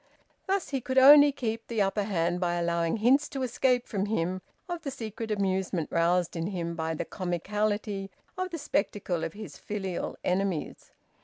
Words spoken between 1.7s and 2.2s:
upper